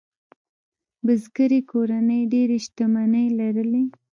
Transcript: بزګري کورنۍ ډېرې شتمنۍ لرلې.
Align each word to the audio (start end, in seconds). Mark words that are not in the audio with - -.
بزګري 1.05 1.59
کورنۍ 1.71 2.21
ډېرې 2.33 2.57
شتمنۍ 2.65 3.27
لرلې. 3.39 3.83